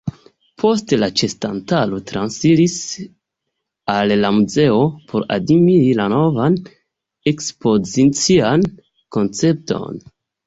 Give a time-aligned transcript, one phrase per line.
[0.61, 2.77] Poste la ĉeestantaro transiris
[3.95, 4.79] al la muzeo
[5.11, 6.57] por admiri la novan
[7.33, 8.65] ekspozician
[9.17, 10.01] koncepton.